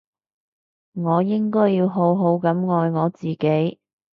[0.93, 3.79] 我應該要好好噉愛我自己